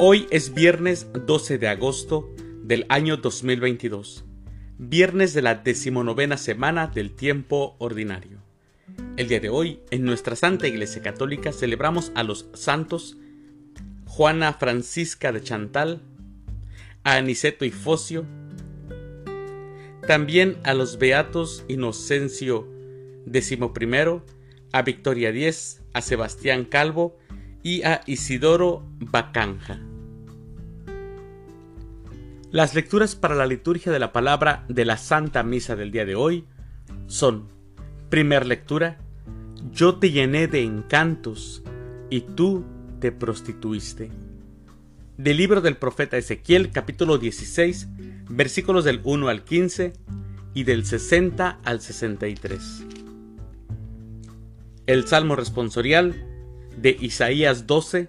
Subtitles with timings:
[0.00, 2.32] Hoy es viernes 12 de agosto
[2.62, 4.24] del año 2022,
[4.78, 8.38] viernes de la decimonovena semana del tiempo ordinario.
[9.16, 13.18] El día de hoy, en nuestra Santa Iglesia Católica, celebramos a los santos
[14.06, 16.00] Juana Francisca de Chantal,
[17.02, 18.24] a Aniceto y Focio,
[20.06, 22.68] también a los beatos Inocencio
[23.32, 23.58] XI,
[24.70, 27.18] a Victoria Diez, a Sebastián Calvo
[27.68, 29.78] y a Isidoro Bacanja.
[32.50, 36.14] Las lecturas para la liturgia de la palabra de la Santa Misa del día de
[36.14, 36.46] hoy
[37.08, 37.46] son,
[38.08, 38.96] primer lectura,
[39.70, 41.62] Yo te llené de encantos
[42.08, 42.64] y tú
[43.00, 44.10] te prostituiste.
[45.18, 47.86] Del libro del profeta Ezequiel capítulo 16
[48.30, 49.92] versículos del 1 al 15
[50.54, 52.86] y del 60 al 63.
[54.86, 56.27] El Salmo responsorial
[56.80, 58.08] de Isaías 12,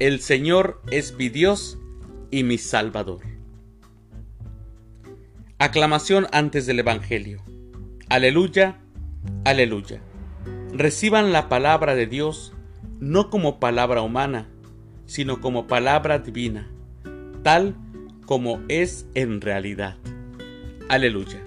[0.00, 1.78] El Señor es mi Dios
[2.30, 3.20] y mi Salvador.
[5.58, 7.40] Aclamación antes del Evangelio.
[8.08, 8.80] Aleluya,
[9.44, 10.00] aleluya.
[10.72, 12.52] Reciban la palabra de Dios
[12.98, 14.48] no como palabra humana,
[15.06, 16.68] sino como palabra divina,
[17.44, 17.76] tal
[18.26, 19.96] como es en realidad.
[20.88, 21.40] Aleluya.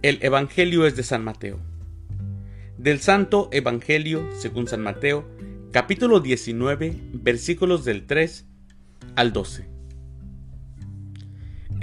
[0.00, 1.69] El Evangelio es de San Mateo.
[2.80, 5.26] Del Santo Evangelio, según San Mateo,
[5.70, 8.46] capítulo 19, versículos del 3
[9.16, 9.68] al 12.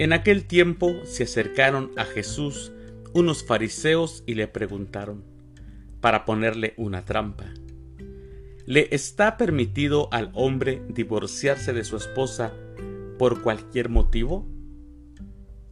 [0.00, 2.72] En aquel tiempo se acercaron a Jesús
[3.12, 5.22] unos fariseos y le preguntaron,
[6.00, 7.44] para ponerle una trampa,
[8.66, 12.52] ¿le está permitido al hombre divorciarse de su esposa
[13.20, 14.48] por cualquier motivo?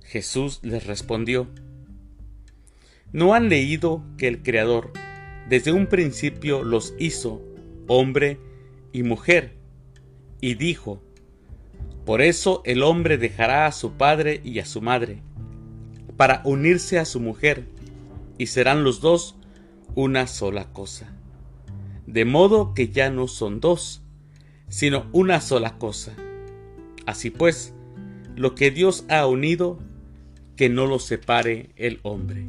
[0.05, 1.49] Jesús les respondió,
[3.11, 4.93] ¿no han leído que el Creador
[5.49, 7.43] desde un principio los hizo
[7.87, 8.41] hombre
[8.93, 9.57] y mujer,
[10.41, 11.03] y dijo,
[12.05, 15.23] por eso el hombre dejará a su padre y a su madre,
[16.17, 17.65] para unirse a su mujer,
[18.39, 19.37] y serán los dos
[19.95, 21.13] una sola cosa.
[22.07, 24.03] De modo que ya no son dos,
[24.69, 26.15] sino una sola cosa.
[27.07, 27.73] Así pues,
[28.37, 29.79] lo que Dios ha unido,
[30.57, 32.47] que no lo separe el hombre.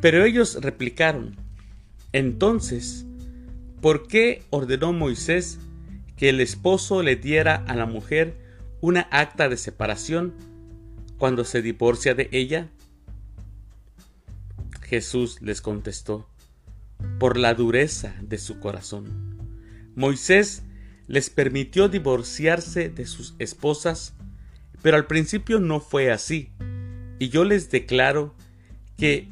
[0.00, 1.36] Pero ellos replicaron,
[2.12, 3.04] entonces,
[3.80, 5.58] ¿por qué ordenó Moisés
[6.16, 8.36] que el esposo le diera a la mujer
[8.80, 10.34] una acta de separación
[11.18, 12.68] cuando se divorcia de ella?
[14.82, 16.28] Jesús les contestó,
[17.18, 19.36] por la dureza de su corazón.
[19.94, 20.62] Moisés
[21.08, 24.14] les permitió divorciarse de sus esposas,
[24.80, 26.52] pero al principio no fue así,
[27.18, 28.34] y yo les declaro
[28.96, 29.28] que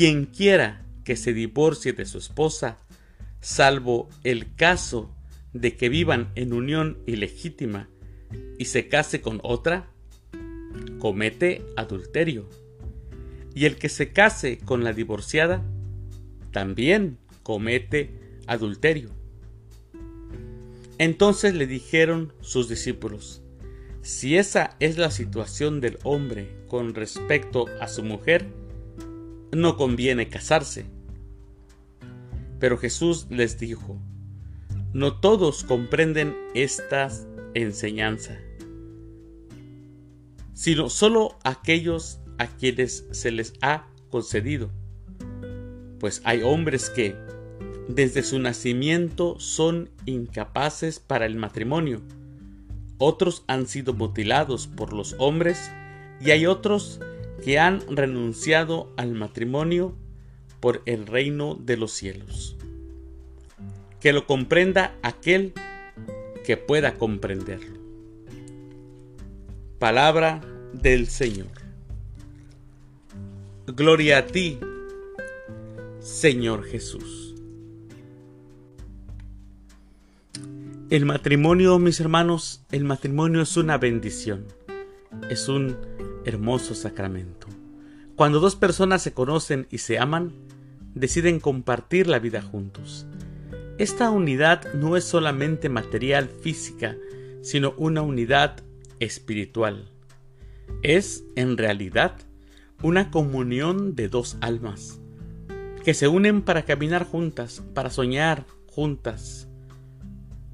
[0.00, 2.78] quien quiera que se divorcie de su esposa,
[3.42, 5.14] salvo el caso
[5.52, 7.90] de que vivan en unión ilegítima
[8.58, 9.90] y se case con otra,
[11.00, 12.48] comete adulterio.
[13.54, 15.62] Y el que se case con la divorciada,
[16.50, 19.10] también comete adulterio.
[20.96, 23.42] Entonces le dijeron sus discípulos,
[24.00, 28.46] si esa es la situación del hombre con respecto a su mujer,
[29.52, 30.86] no conviene casarse.
[32.58, 33.98] Pero Jesús les dijo,
[34.92, 37.08] no todos comprenden esta
[37.54, 38.38] enseñanza,
[40.52, 44.70] sino solo aquellos a quienes se les ha concedido.
[45.98, 47.14] Pues hay hombres que,
[47.88, 52.02] desde su nacimiento, son incapaces para el matrimonio.
[52.98, 55.70] Otros han sido mutilados por los hombres
[56.20, 57.00] y hay otros
[57.44, 59.94] que han renunciado al matrimonio
[60.60, 62.56] por el reino de los cielos.
[64.00, 65.52] Que lo comprenda aquel
[66.44, 67.78] que pueda comprenderlo.
[69.78, 70.40] Palabra
[70.72, 71.48] del Señor.
[73.66, 74.58] Gloria a ti,
[76.00, 77.34] Señor Jesús.
[80.90, 84.46] El matrimonio, mis hermanos, el matrimonio es una bendición,
[85.28, 85.76] es un
[86.24, 87.46] hermoso sacramento.
[88.16, 90.32] Cuando dos personas se conocen y se aman,
[90.94, 93.06] deciden compartir la vida juntos.
[93.78, 96.96] Esta unidad no es solamente material física,
[97.42, 98.62] sino una unidad
[98.98, 99.88] espiritual.
[100.82, 102.16] Es, en realidad,
[102.82, 105.00] una comunión de dos almas,
[105.84, 109.48] que se unen para caminar juntas, para soñar juntas,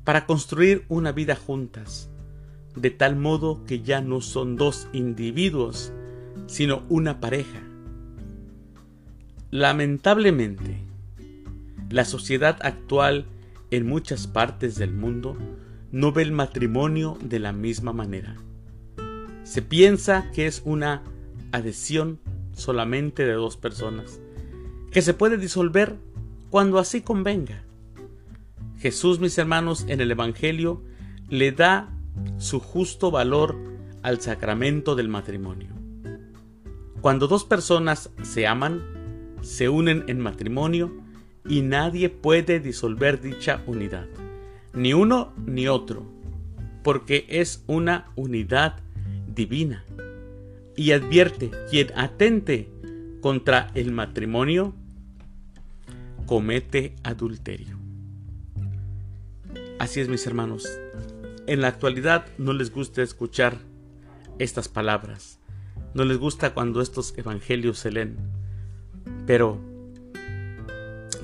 [0.05, 2.09] para construir una vida juntas,
[2.77, 5.93] de tal modo que ya no son dos individuos,
[6.47, 7.63] sino una pareja.
[9.51, 10.83] Lamentablemente,
[11.91, 13.27] la sociedad actual
[13.71, 15.37] en muchas partes del mundo
[15.91, 18.37] no ve el matrimonio de la misma manera.
[19.45, 21.03] Se piensa que es una
[21.53, 22.19] adhesión
[22.53, 24.21] solamente de dos personas,
[24.91, 25.97] que se puede disolver
[26.51, 27.63] cuando así convenga.
[28.79, 30.83] Jesús, mis hermanos, en el Evangelio
[31.29, 31.96] le da
[32.39, 33.57] su justo valor
[34.03, 35.69] al sacramento del matrimonio.
[37.01, 40.93] Cuando dos personas se aman, se unen en matrimonio
[41.49, 44.07] y nadie puede disolver dicha unidad,
[44.75, 46.05] ni uno ni otro,
[46.83, 48.81] porque es una unidad
[49.35, 49.85] divina.
[50.77, 52.69] Y advierte, quien atente
[53.21, 54.75] contra el matrimonio,
[56.27, 57.79] comete adulterio.
[59.79, 60.69] Así es, mis hermanos.
[61.47, 63.59] En la actualidad no les gusta escuchar
[64.39, 65.39] estas palabras.
[65.95, 68.17] No les gusta cuando estos evangelios se leen.
[69.27, 69.61] Pero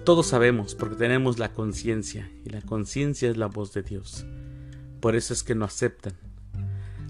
[0.04, 4.24] todos sabemos porque tenemos la conciencia y la conciencia es la voz de Dios.
[5.00, 6.14] Por eso es que no aceptan.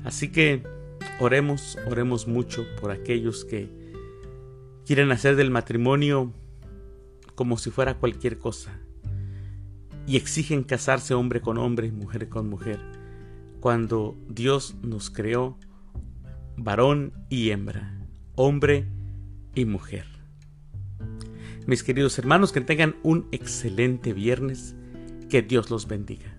[0.05, 0.62] Así que
[1.20, 3.69] oremos, oremos mucho por aquellos que
[4.87, 6.32] quieren hacer del matrimonio
[7.35, 8.79] como si fuera cualquier cosa
[10.06, 12.81] y exigen casarse hombre con hombre y mujer con mujer,
[13.62, 15.56] cuando Dios nos creó
[16.56, 17.97] varón y hembra,
[18.35, 18.88] hombre
[19.55, 20.05] y mujer.
[21.69, 24.75] Mis queridos hermanos, que tengan un excelente viernes,
[25.31, 26.37] que Dios los bendiga.